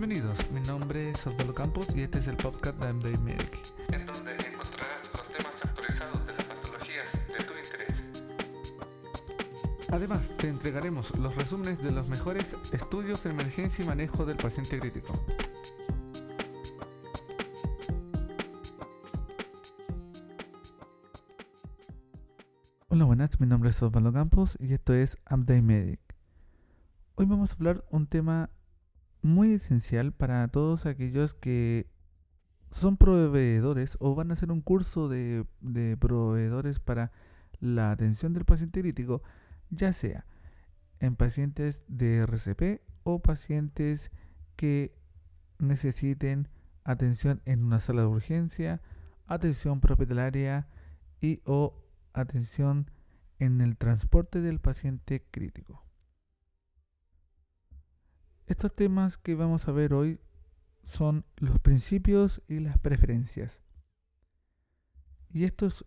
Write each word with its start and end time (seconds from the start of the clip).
Bienvenidos, 0.00 0.50
mi 0.50 0.60
nombre 0.60 1.10
es 1.10 1.26
Osvaldo 1.26 1.54
Campos 1.54 1.86
y 1.94 2.00
este 2.00 2.20
es 2.20 2.26
el 2.26 2.34
podcast 2.38 2.78
de 2.78 2.90
MD 2.90 3.18
Medic. 3.18 3.52
en 3.92 4.06
donde 4.06 4.32
encontrarás 4.32 5.02
los 5.12 5.28
temas 5.28 5.62
actualizados 5.62 6.26
de 6.26 6.32
las 6.32 6.44
patologías 6.44 7.12
de 7.28 7.44
tu 7.44 7.52
interés. 7.52 7.88
Además, 9.90 10.34
te 10.38 10.48
entregaremos 10.48 11.14
los 11.18 11.34
resúmenes 11.36 11.82
de 11.82 11.90
los 11.90 12.08
mejores 12.08 12.56
estudios 12.72 13.22
de 13.24 13.28
emergencia 13.28 13.84
y 13.84 13.88
manejo 13.88 14.24
del 14.24 14.38
paciente 14.38 14.80
crítico. 14.80 15.22
Hola, 22.88 23.04
buenas, 23.04 23.38
mi 23.38 23.46
nombre 23.46 23.68
es 23.68 23.82
Osvaldo 23.82 24.14
Campos 24.14 24.56
y 24.60 24.72
esto 24.72 24.94
es 24.94 25.18
Update 25.30 25.60
Medic. 25.60 26.00
Hoy 27.16 27.26
vamos 27.26 27.50
a 27.50 27.54
hablar 27.56 27.84
un 27.90 28.06
tema 28.06 28.48
muy 29.22 29.52
esencial 29.52 30.12
para 30.12 30.46
todos 30.48 30.86
aquellos 30.86 31.34
que 31.34 31.86
son 32.70 32.96
proveedores 32.96 33.96
o 34.00 34.14
van 34.14 34.30
a 34.30 34.34
hacer 34.34 34.52
un 34.52 34.60
curso 34.60 35.08
de, 35.08 35.44
de 35.60 35.96
proveedores 35.96 36.78
para 36.78 37.12
la 37.58 37.90
atención 37.90 38.32
del 38.32 38.44
paciente 38.44 38.80
crítico, 38.80 39.22
ya 39.70 39.92
sea 39.92 40.26
en 41.00 41.16
pacientes 41.16 41.82
de 41.88 42.18
RCP 42.18 42.80
o 43.02 43.20
pacientes 43.20 44.10
que 44.56 44.94
necesiten 45.58 46.48
atención 46.84 47.42
en 47.44 47.64
una 47.64 47.80
sala 47.80 48.02
de 48.02 48.08
urgencia, 48.08 48.80
atención 49.26 49.80
hospitalaria 49.82 50.68
y 51.20 51.40
o 51.44 51.74
atención 52.12 52.90
en 53.38 53.60
el 53.60 53.76
transporte 53.76 54.40
del 54.40 54.60
paciente 54.60 55.24
crítico. 55.30 55.84
Estos 58.50 58.74
temas 58.74 59.16
que 59.16 59.36
vamos 59.36 59.68
a 59.68 59.72
ver 59.72 59.94
hoy 59.94 60.18
son 60.82 61.24
los 61.36 61.60
principios 61.60 62.42
y 62.48 62.58
las 62.58 62.78
preferencias. 62.78 63.62
Y 65.32 65.44
esto 65.44 65.66
es 65.66 65.84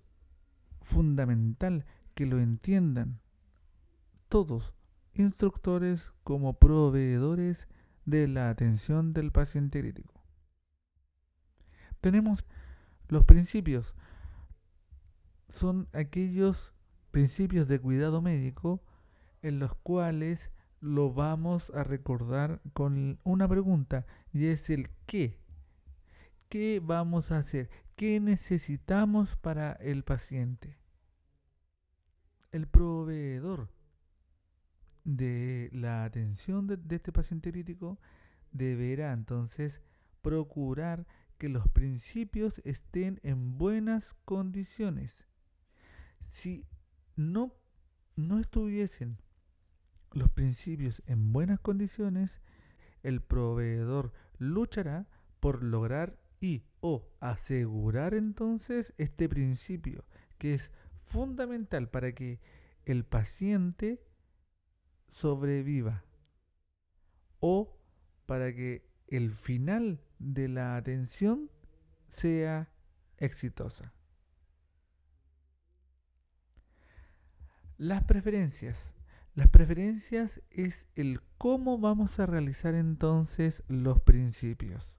fundamental 0.82 1.86
que 2.16 2.26
lo 2.26 2.40
entiendan 2.40 3.20
todos, 4.30 4.74
instructores 5.14 6.14
como 6.24 6.58
proveedores 6.58 7.68
de 8.06 8.30
la 8.30 8.50
atención 8.50 9.12
del 9.12 9.34
paciente 9.34 9.82
crítico. 9.82 10.24
Tenemos 12.00 12.46
los 13.10 13.26
principios. 13.26 13.94
Son 15.50 15.90
aquellos 15.92 16.72
principios 17.12 17.68
de 17.68 17.82
cuidado 17.82 18.22
médico 18.22 18.82
en 19.42 19.60
los 19.60 19.76
cuales 19.76 20.53
lo 20.84 21.14
vamos 21.14 21.70
a 21.70 21.86
recordar 21.86 22.62
con 22.74 23.18
una 23.24 23.48
pregunta 23.48 24.06
y 24.34 24.48
es 24.48 24.70
el 24.70 24.90
qué. 25.06 25.40
¿Qué 26.50 26.82
vamos 26.84 27.32
a 27.32 27.38
hacer? 27.38 27.70
¿Qué 27.96 28.20
necesitamos 28.20 29.38
para 29.38 29.72
el 29.74 30.04
paciente? 30.04 30.78
El 32.52 32.68
proveedor 32.68 33.70
de 35.06 35.70
la 35.72 36.04
atención 36.04 36.68
de, 36.68 36.78
este 36.94 37.14
paciente 37.14 37.54
crítico 37.54 37.98
deberá 38.52 39.14
entonces 39.14 39.80
procurar 40.22 41.08
que 41.38 41.48
los 41.48 41.70
principios 41.70 42.60
estén 42.66 43.22
en 43.24 43.58
buenas 43.58 44.16
condiciones. 44.26 45.26
Si 46.30 46.66
no, 47.16 47.56
no 48.18 48.40
estuviesen 48.40 49.23
los 50.14 50.30
principios 50.30 51.02
en 51.06 51.34
buenas 51.34 51.60
condiciones, 51.60 52.42
el 53.02 53.22
proveedor 53.22 54.14
luchará 54.38 55.08
por 55.40 55.64
lograr 55.64 56.18
y 56.40 56.64
o 56.82 57.10
asegurar 57.20 58.14
entonces 58.14 58.94
este 58.98 59.30
principio 59.30 60.06
que 60.38 60.54
es 60.54 60.72
fundamental 61.06 61.90
para 61.90 62.14
que 62.14 62.40
el 62.86 63.06
paciente 63.06 64.04
sobreviva 65.10 66.04
o 67.40 67.78
para 68.26 68.54
que 68.54 68.90
el 69.08 69.32
final 69.32 70.02
de 70.20 70.48
la 70.48 70.76
atención 70.76 71.52
sea 72.10 72.74
exitosa. 73.18 73.94
Las 77.78 78.04
preferencias. 78.04 78.94
Las 79.36 79.48
preferencias 79.48 80.42
es 80.52 80.88
el 80.96 81.22
cómo 81.38 81.80
vamos 81.80 82.20
a 82.20 82.26
realizar 82.28 82.76
entonces 82.76 83.64
los 83.68 84.00
principios. 84.02 84.96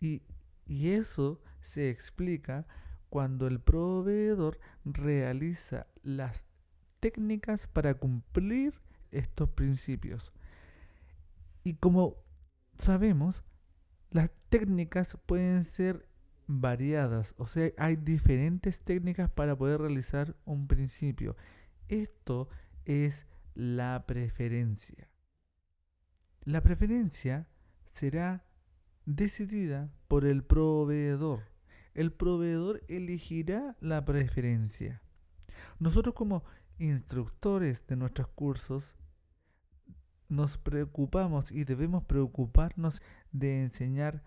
Y, 0.00 0.22
y 0.64 0.90
eso 0.90 1.40
se 1.60 1.90
explica 1.90 2.66
cuando 3.10 3.46
el 3.46 3.60
proveedor 3.60 4.58
realiza 4.84 5.86
las 6.02 6.44
técnicas 7.00 7.66
para 7.66 7.94
cumplir 7.94 8.80
estos 9.10 9.50
principios. 9.50 10.32
Y 11.62 11.74
como 11.74 12.16
sabemos, 12.78 13.42
las 14.10 14.30
técnicas 14.48 15.18
pueden 15.26 15.64
ser 15.64 16.08
variadas, 16.46 17.34
o 17.38 17.46
sea, 17.46 17.72
hay 17.76 17.96
diferentes 17.96 18.80
técnicas 18.80 19.28
para 19.30 19.56
poder 19.56 19.80
realizar 19.80 20.36
un 20.44 20.68
principio. 20.68 21.36
Esto 21.88 22.48
es 22.84 23.26
la 23.56 24.04
preferencia. 24.06 25.08
La 26.44 26.62
preferencia 26.62 27.48
será 27.86 28.44
decidida 29.06 29.90
por 30.08 30.26
el 30.26 30.44
proveedor. 30.44 31.40
El 31.94 32.12
proveedor 32.12 32.82
elegirá 32.88 33.76
la 33.80 34.04
preferencia. 34.04 35.00
Nosotros 35.78 36.14
como 36.14 36.44
instructores 36.78 37.86
de 37.86 37.96
nuestros 37.96 38.28
cursos 38.28 38.94
nos 40.28 40.58
preocupamos 40.58 41.50
y 41.50 41.64
debemos 41.64 42.04
preocuparnos 42.04 43.00
de 43.32 43.62
enseñar 43.62 44.22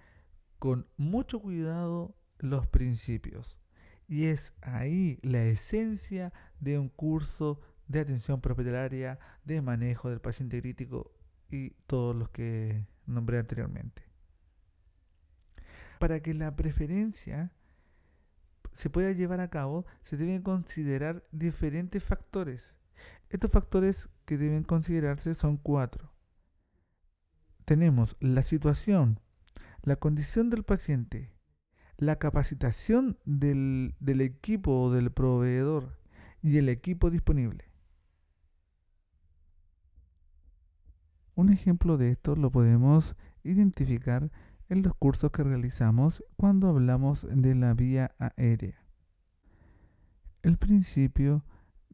con 0.57 0.87
mucho 0.97 1.39
cuidado 1.39 2.15
los 2.39 2.65
principios. 2.67 3.59
Y 4.07 4.25
es 4.25 4.55
ahí 4.61 5.19
la 5.21 5.43
esencia 5.43 6.33
de 6.59 6.79
un 6.79 6.89
curso 6.89 7.61
de 7.89 7.99
atención 7.99 8.39
propietaria, 8.39 9.19
de 9.43 9.61
manejo 9.61 10.09
del 10.09 10.21
paciente 10.21 10.61
crítico 10.61 11.11
y 11.49 11.71
todos 11.87 12.15
los 12.15 12.29
que 12.29 12.85
nombré 13.05 13.39
anteriormente. 13.39 14.03
Para 15.99 16.21
que 16.21 16.33
la 16.33 16.55
preferencia 16.55 17.51
se 18.73 18.89
pueda 18.89 19.11
llevar 19.11 19.41
a 19.41 19.49
cabo, 19.49 19.85
se 20.03 20.15
deben 20.15 20.43
considerar 20.43 21.25
diferentes 21.31 22.01
factores. 22.03 22.75
Estos 23.29 23.51
factores 23.51 24.09
que 24.25 24.37
deben 24.37 24.63
considerarse 24.63 25.33
son 25.33 25.57
cuatro. 25.57 26.13
Tenemos 27.65 28.15
la 28.19 28.43
situación, 28.43 29.19
la 29.81 29.95
condición 29.95 30.51
del 30.51 30.63
paciente, 30.63 31.33
la 31.97 32.17
capacitación 32.17 33.17
del, 33.25 33.95
del 33.99 34.21
equipo 34.21 34.79
o 34.79 34.91
del 34.91 35.11
proveedor 35.11 35.97
y 36.41 36.57
el 36.57 36.69
equipo 36.69 37.09
disponible. 37.09 37.68
Un 41.39 41.53
ejemplo 41.53 41.95
de 41.95 42.11
esto 42.11 42.35
lo 42.35 42.51
podemos 42.51 43.15
identificar 43.45 44.29
en 44.67 44.81
los 44.81 44.93
cursos 44.93 45.31
que 45.31 45.41
realizamos 45.41 46.21
cuando 46.35 46.67
hablamos 46.67 47.25
de 47.31 47.55
la 47.55 47.73
vía 47.73 48.11
aérea. 48.19 48.83
El 50.41 50.57
principio 50.57 51.45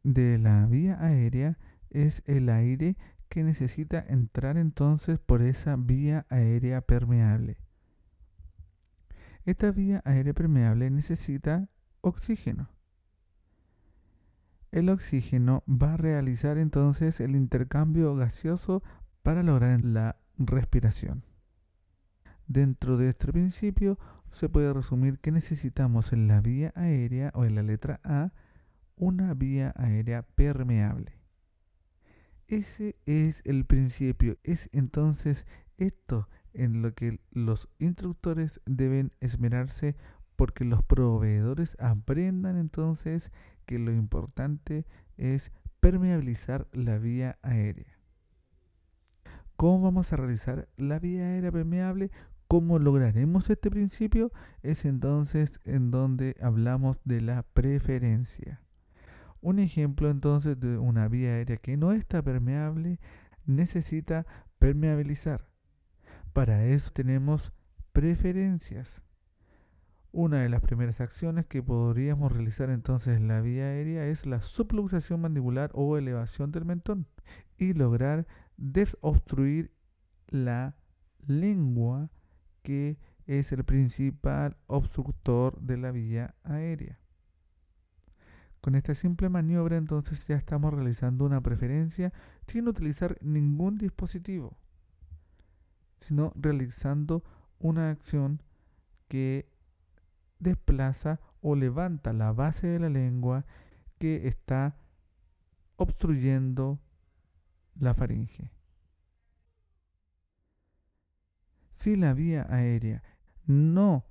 de 0.02 0.38
la 0.38 0.66
vía 0.66 1.00
aérea 1.00 1.58
es 1.90 2.24
el 2.26 2.48
aire 2.48 2.96
que 3.28 3.44
necesita 3.44 4.04
entrar 4.08 4.56
entonces 4.56 5.20
por 5.20 5.42
esa 5.42 5.76
vía 5.76 6.26
aérea 6.28 6.80
permeable. 6.80 7.58
Esta 9.44 9.70
vía 9.70 10.02
aérea 10.04 10.34
permeable 10.34 10.90
necesita 10.90 11.68
oxígeno. 12.00 12.68
El 14.72 14.88
oxígeno 14.88 15.62
va 15.68 15.94
a 15.94 15.96
realizar 15.96 16.58
entonces 16.58 17.20
el 17.20 17.36
intercambio 17.36 18.16
gaseoso 18.16 18.82
para 19.26 19.42
lograr 19.42 19.84
la 19.84 20.20
respiración. 20.38 21.24
Dentro 22.46 22.96
de 22.96 23.08
este 23.08 23.32
principio 23.32 23.98
se 24.30 24.48
puede 24.48 24.72
resumir 24.72 25.18
que 25.18 25.32
necesitamos 25.32 26.12
en 26.12 26.28
la 26.28 26.40
vía 26.40 26.72
aérea 26.76 27.32
o 27.34 27.44
en 27.44 27.56
la 27.56 27.64
letra 27.64 27.98
A 28.04 28.32
una 28.94 29.34
vía 29.34 29.74
aérea 29.76 30.22
permeable. 30.22 31.18
Ese 32.46 32.94
es 33.04 33.42
el 33.46 33.64
principio, 33.64 34.38
es 34.44 34.70
entonces 34.72 35.44
esto 35.76 36.28
en 36.52 36.80
lo 36.80 36.94
que 36.94 37.18
los 37.32 37.68
instructores 37.80 38.60
deben 38.64 39.10
esmerarse 39.18 39.96
porque 40.36 40.64
los 40.64 40.84
proveedores 40.84 41.76
aprendan 41.80 42.56
entonces 42.56 43.32
que 43.64 43.80
lo 43.80 43.90
importante 43.90 44.86
es 45.16 45.50
permeabilizar 45.80 46.68
la 46.70 46.98
vía 46.98 47.40
aérea. 47.42 47.95
Cómo 49.56 49.80
vamos 49.80 50.12
a 50.12 50.16
realizar 50.16 50.68
la 50.76 50.98
vía 50.98 51.24
aérea 51.24 51.50
permeable, 51.50 52.10
cómo 52.48 52.78
lograremos 52.78 53.50
este 53.50 53.70
principio, 53.70 54.30
es 54.62 54.84
entonces 54.84 55.60
en 55.64 55.90
donde 55.90 56.36
hablamos 56.40 57.00
de 57.04 57.20
la 57.20 57.42
preferencia. 57.42 58.62
Un 59.40 59.58
ejemplo 59.58 60.10
entonces 60.10 60.58
de 60.58 60.78
una 60.78 61.08
vía 61.08 61.30
aérea 61.30 61.56
que 61.56 61.76
no 61.76 61.92
está 61.92 62.22
permeable 62.22 63.00
necesita 63.46 64.26
permeabilizar. 64.58 65.48
Para 66.32 66.64
eso 66.64 66.90
tenemos 66.92 67.52
preferencias. 67.92 69.02
Una 70.12 70.40
de 70.40 70.48
las 70.48 70.62
primeras 70.62 71.00
acciones 71.00 71.46
que 71.46 71.62
podríamos 71.62 72.32
realizar 72.32 72.70
entonces 72.70 73.18
en 73.18 73.28
la 73.28 73.40
vía 73.40 73.64
aérea 73.64 74.06
es 74.06 74.26
la 74.26 74.40
subluxación 74.40 75.20
mandibular 75.20 75.70
o 75.74 75.96
elevación 75.98 76.52
del 76.52 76.64
mentón 76.64 77.06
y 77.58 77.74
lograr 77.74 78.26
desobstruir 78.56 79.72
la 80.28 80.76
lengua 81.26 82.10
que 82.62 82.98
es 83.26 83.52
el 83.52 83.64
principal 83.64 84.56
obstructor 84.66 85.60
de 85.60 85.76
la 85.76 85.90
vía 85.90 86.34
aérea. 86.42 86.98
Con 88.60 88.74
esta 88.74 88.94
simple 88.94 89.28
maniobra 89.28 89.76
entonces 89.76 90.26
ya 90.26 90.36
estamos 90.36 90.74
realizando 90.74 91.24
una 91.24 91.40
preferencia 91.40 92.12
sin 92.46 92.66
utilizar 92.66 93.16
ningún 93.20 93.78
dispositivo, 93.78 94.56
sino 95.98 96.32
realizando 96.34 97.22
una 97.58 97.90
acción 97.90 98.42
que 99.08 99.48
desplaza 100.38 101.20
o 101.40 101.54
levanta 101.54 102.12
la 102.12 102.32
base 102.32 102.66
de 102.66 102.80
la 102.80 102.88
lengua 102.88 103.44
que 103.98 104.26
está 104.26 104.76
obstruyendo 105.76 106.80
la 107.78 107.94
faringe. 107.94 108.50
Si 111.76 111.96
la 111.96 112.14
vía 112.14 112.46
aérea 112.48 113.02
no 113.46 114.04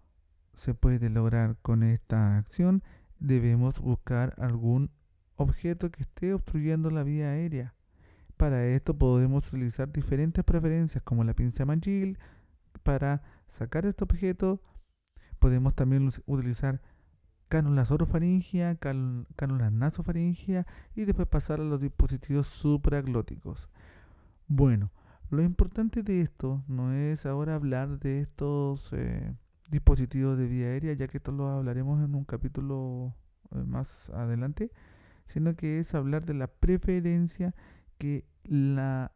se 0.53 0.73
puede 0.73 1.09
lograr 1.09 1.57
con 1.61 1.83
esta 1.83 2.37
acción, 2.37 2.83
debemos 3.19 3.79
buscar 3.79 4.33
algún 4.37 4.91
objeto 5.35 5.91
que 5.91 6.03
esté 6.03 6.33
obstruyendo 6.33 6.89
la 6.91 7.03
vía 7.03 7.29
aérea. 7.29 7.73
Para 8.37 8.65
esto 8.65 8.97
podemos 8.97 9.47
utilizar 9.47 9.91
diferentes 9.91 10.43
preferencias 10.43 11.03
como 11.03 11.23
la 11.23 11.33
pinza 11.33 11.65
Magil 11.65 12.19
para 12.83 13.23
sacar 13.47 13.85
este 13.85 14.03
objeto 14.03 14.61
Podemos 15.39 15.75
también 15.75 16.09
utilizar 16.25 16.81
cánulas 17.47 17.91
orofaringia, 17.91 18.75
cánulas 18.75 19.71
nasofaringia 19.71 20.65
y 20.95 21.05
después 21.05 21.27
pasar 21.27 21.59
a 21.59 21.63
los 21.63 21.79
dispositivos 21.79 22.47
supraglóticos. 22.47 23.69
Bueno, 24.47 24.91
lo 25.29 25.41
importante 25.43 26.03
de 26.03 26.21
esto 26.21 26.63
no 26.67 26.93
es 26.93 27.25
ahora 27.25 27.55
hablar 27.55 27.99
de 27.99 28.21
estos 28.21 28.91
eh, 28.93 29.33
dispositivos 29.69 30.37
de 30.37 30.47
vía 30.47 30.67
aérea, 30.67 30.93
ya 30.93 31.07
que 31.07 31.17
esto 31.17 31.31
lo 31.31 31.49
hablaremos 31.49 32.03
en 32.03 32.15
un 32.15 32.25
capítulo 32.25 33.15
eh, 33.51 33.63
más 33.63 34.09
adelante, 34.11 34.71
sino 35.27 35.55
que 35.55 35.79
es 35.79 35.95
hablar 35.95 36.25
de 36.25 36.35
la 36.35 36.47
preferencia 36.47 37.55
que 37.97 38.25
la 38.43 39.11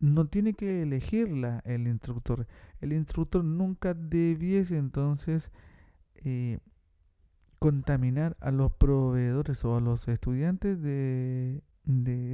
no 0.00 0.26
tiene 0.26 0.54
que 0.54 0.82
elegirla 0.82 1.60
el 1.66 1.86
instructor. 1.86 2.46
El 2.80 2.94
instructor 2.94 3.44
nunca 3.44 3.92
debiese 3.92 4.78
entonces 4.78 5.50
eh, 6.24 6.58
contaminar 7.60 8.38
a 8.40 8.50
los 8.50 8.72
proveedores 8.72 9.64
o 9.66 9.76
a 9.76 9.80
los 9.80 10.08
estudiantes 10.08 10.82
de, 10.82 11.62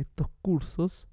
estos 0.01 0.29
cursos 0.41 1.09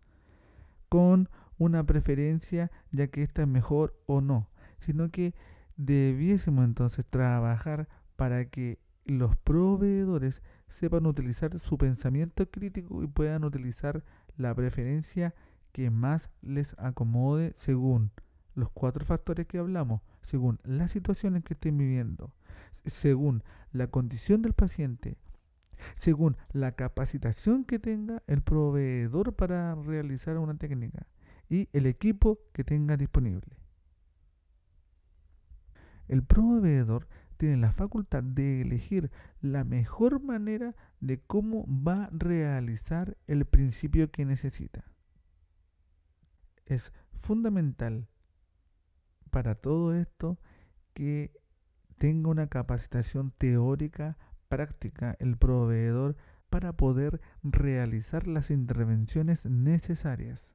con 0.88 1.30
una 1.58 1.84
preferencia 1.84 2.72
ya 2.92 3.08
que 3.08 3.24
esta 3.24 3.42
es 3.42 3.48
mejor 3.48 4.00
o 4.06 4.22
no, 4.22 4.50
sino 4.78 5.10
que 5.10 5.34
debiésemos 5.78 6.64
entonces 6.64 7.06
trabajar 7.08 7.90
para 8.16 8.46
que 8.46 8.78
los 9.04 9.36
proveedores 9.36 10.44
sepan 10.68 11.08
utilizar 11.08 11.60
su 11.60 11.80
pensamiento 11.80 12.50
crítico 12.50 13.02
y 13.02 13.08
puedan 13.08 13.44
utilizar 13.44 14.04
la 14.38 14.54
preferencia 14.54 15.34
que 15.72 15.90
más 15.90 16.30
les 16.44 16.76
acomode 16.78 17.54
según 17.58 18.12
los 18.54 18.70
cuatro 18.70 19.06
factores 19.06 19.48
que 19.48 19.58
hablamos, 19.58 20.02
según 20.22 20.60
las 20.64 20.92
situaciones 20.92 21.44
que 21.44 21.56
estén 21.56 21.78
viviendo, 21.78 22.32
según 22.86 23.44
la 23.72 23.88
condición 23.88 24.42
del 24.42 24.54
paciente, 24.54 25.18
según 25.96 26.38
la 26.52 26.74
capacitación 26.74 27.66
que 27.66 27.80
tenga 27.80 28.24
el 28.28 28.42
proveedor 28.42 29.36
para 29.36 29.76
realizar 29.76 30.38
una 30.38 30.58
técnica 30.58 31.08
y 31.50 31.70
el 31.74 31.86
equipo 31.86 32.40
que 32.54 32.64
tenga 32.64 32.98
disponible. 32.98 33.58
El 36.08 36.24
proveedor 36.24 37.08
tiene 37.38 37.58
la 37.58 37.72
facultad 37.72 38.24
de 38.24 38.62
elegir 38.62 39.12
la 39.42 39.64
mejor 39.64 40.22
manera 40.22 40.76
de 41.00 41.20
cómo 41.20 41.66
va 41.68 42.06
a 42.06 42.10
realizar 42.12 43.18
el 43.28 43.46
principio 43.46 44.12
que 44.12 44.26
necesita. 44.26 44.86
Es 46.66 46.94
fundamental 47.20 48.08
para 49.30 49.56
todo 49.56 49.94
esto 49.94 50.40
que 50.94 51.32
tenga 51.98 52.30
una 52.30 52.48
capacitación 52.48 53.32
teórica, 53.38 54.18
práctica, 54.48 55.16
el 55.20 55.38
proveedor 55.38 56.16
para 56.50 56.74
poder 56.74 57.22
realizar 57.42 58.28
las 58.28 58.52
intervenciones 58.52 59.46
necesarias. 59.46 60.54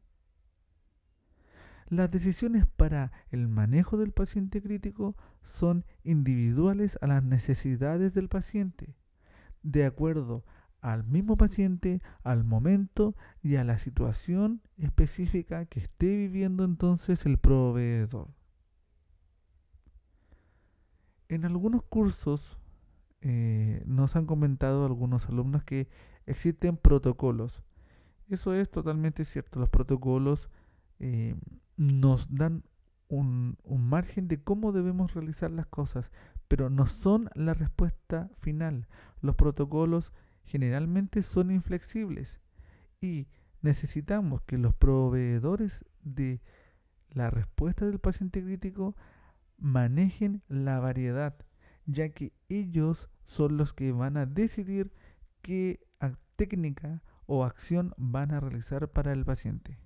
Las 1.89 2.11
decisiones 2.11 2.67
para 2.67 3.13
el 3.31 3.49
manejo 3.49 3.97
del 3.97 4.13
paciente 4.13 4.63
crítico 4.63 5.17
son 5.43 5.85
individuales 6.05 6.99
a 7.01 7.07
las 7.07 7.25
necesidades 7.25 8.13
del 8.13 8.29
paciente, 8.29 8.95
de 9.63 9.87
acuerdo 9.87 10.45
al 10.81 11.05
mismo 11.05 11.37
paciente, 11.37 12.03
al 12.23 12.45
momento 12.45 13.17
y 13.43 13.57
a 13.57 13.65
la 13.65 13.79
situación 13.79 14.63
específica 14.77 15.65
que 15.65 15.81
esté 15.81 16.17
viviendo 16.17 16.65
entonces 16.65 17.27
el 17.27 17.39
proveedor. 17.39 18.38
En 21.29 21.45
algunos 21.45 21.83
cursos 21.83 22.59
eh, 23.21 23.83
nos 23.87 24.17
han 24.17 24.27
comentado 24.27 24.87
algunos 24.87 25.29
alumnos 25.29 25.65
que 25.65 25.89
existen 26.27 26.77
protocolos. 26.77 27.63
Eso 28.29 28.55
es 28.55 28.71
totalmente 28.71 29.25
cierto. 29.25 29.59
Los 29.61 29.69
protocolos 29.69 30.49
eh, 31.01 31.35
nos 31.77 32.35
dan 32.35 32.65
un, 33.09 33.57
un, 33.65 33.89
margen 33.89 34.29
de 34.29 34.43
cómo 34.43 34.73
debemos 34.73 35.15
realizar 35.15 35.51
las 35.51 35.67
cosas, 35.67 36.13
pero 36.47 36.71
no 36.71 36.87
son 36.87 37.31
la 37.35 37.55
respuesta 37.55 38.31
final. 38.39 38.87
Los 39.21 39.35
protocolos 39.35 40.13
generalmente 40.45 41.23
son 41.23 41.51
inflexibles 41.51 42.41
y 43.01 43.29
necesitamos 43.63 44.43
que 44.43 44.59
los 44.59 44.75
proveedores 44.75 45.85
de 46.03 46.41
la 47.11 47.31
respuesta 47.31 47.87
del 47.87 47.99
paciente 47.99 48.43
crítico 48.43 48.95
manejen 49.59 50.43
la 50.49 50.81
variedad, 50.81 51.37
ya 51.87 52.09
que 52.11 52.33
ellos 52.49 53.11
son 53.27 53.57
los 53.57 53.75
que 53.75 53.93
van 53.93 54.17
a 54.17 54.27
decidir 54.27 54.93
qué 55.43 55.81
técnica 56.39 57.03
o 57.27 57.45
acción 57.45 57.93
van 57.99 58.31
a 58.31 58.41
realizar 58.41 58.89
para 58.93 59.13
el 59.13 59.25
paciente. 59.25 59.79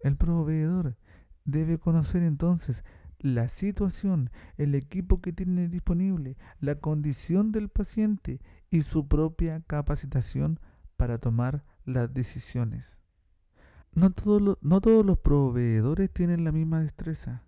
El 0.00 0.16
proveedor 0.16 0.96
debe 1.44 1.78
conocer 1.78 2.22
entonces 2.22 2.82
la 3.18 3.48
situación, 3.48 4.30
el 4.56 4.74
equipo 4.74 5.20
que 5.20 5.32
tiene 5.32 5.68
disponible, 5.68 6.36
la 6.60 6.76
condición 6.76 7.52
del 7.52 7.68
paciente 7.68 8.40
y 8.70 8.82
su 8.82 9.06
propia 9.06 9.60
capacitación 9.60 10.60
para 10.96 11.18
tomar 11.18 11.64
las 11.84 12.12
decisiones. 12.12 12.98
No, 13.92 14.10
todos 14.10 15.06
los 15.06 15.18
proveedores 15.18 16.10
tienen 16.10 16.44
la 16.44 16.52
misma 16.52 16.80
destreza. 16.80 17.42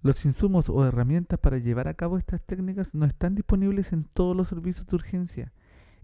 Los 0.00 0.24
insumos 0.24 0.68
o 0.68 0.86
herramientas 0.86 1.40
para 1.40 1.58
llevar 1.58 1.88
a 1.88 1.94
cabo 1.94 2.18
estas 2.18 2.40
técnicas 2.42 2.94
no 2.94 3.04
están 3.04 3.34
disponibles 3.34 3.92
en 3.92 4.04
todos 4.04 4.36
los 4.36 4.46
servicios 4.46 4.86
de 4.86 4.94
urgencia. 4.94 5.52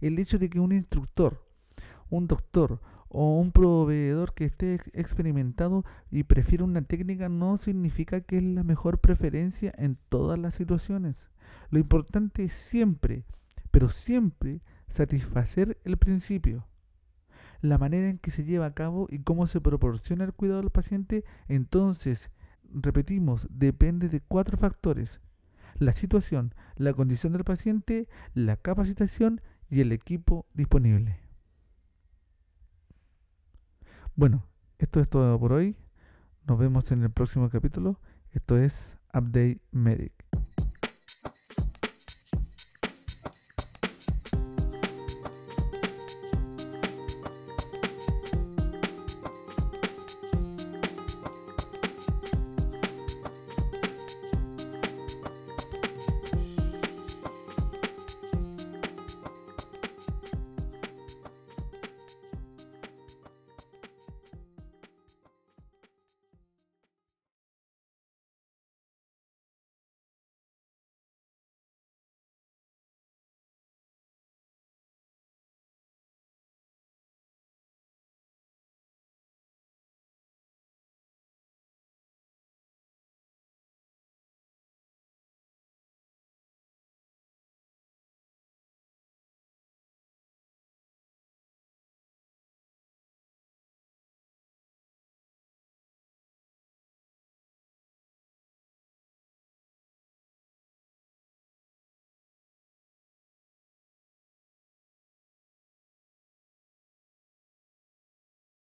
El 0.00 0.18
hecho 0.18 0.38
de 0.38 0.50
que 0.50 0.58
un 0.58 0.72
instructor, 0.72 1.46
un 2.10 2.26
doctor 2.26 2.80
o 3.08 3.38
un 3.38 3.52
proveedor 3.52 4.34
que 4.34 4.44
esté 4.44 4.80
experimentado 4.92 5.84
y 6.10 6.24
prefiera 6.24 6.64
una 6.64 6.82
técnica 6.82 7.28
no 7.28 7.56
significa 7.56 8.20
que 8.20 8.38
es 8.38 8.42
la 8.42 8.64
mejor 8.64 8.98
preferencia 8.98 9.72
en 9.76 9.96
todas 10.08 10.40
las 10.40 10.54
situaciones. 10.54 11.28
Lo 11.70 11.78
importante 11.78 12.42
es 12.42 12.54
siempre, 12.54 13.24
pero 13.70 13.88
siempre 13.88 14.60
satisfacer 14.88 15.78
el 15.84 15.98
principio. 15.98 16.66
La 17.60 17.78
manera 17.78 18.08
en 18.08 18.18
que 18.18 18.32
se 18.32 18.42
lleva 18.42 18.66
a 18.66 18.74
cabo 18.74 19.06
y 19.08 19.20
cómo 19.20 19.46
se 19.46 19.60
proporciona 19.60 20.24
el 20.24 20.32
cuidado 20.32 20.60
al 20.60 20.70
paciente, 20.70 21.24
entonces 21.46 22.32
repetimos, 22.72 23.46
depende 23.50 24.08
de 24.08 24.20
cuatro 24.20 24.56
factores. 24.56 25.20
La 25.76 25.92
situación, 25.92 26.54
la 26.76 26.92
condición 26.92 27.32
del 27.32 27.44
paciente, 27.44 28.08
la 28.34 28.56
capacitación 28.56 29.40
y 29.68 29.80
el 29.80 29.92
equipo 29.92 30.46
disponible. 30.54 31.20
Bueno, 34.16 34.46
esto 34.78 35.00
es 35.00 35.08
todo 35.08 35.38
por 35.40 35.52
hoy. 35.52 35.76
Nos 36.46 36.58
vemos 36.58 36.92
en 36.92 37.02
el 37.02 37.10
próximo 37.10 37.48
capítulo. 37.50 38.00
Esto 38.30 38.56
es 38.56 38.96
Update 39.12 39.60
Medic. 39.72 40.12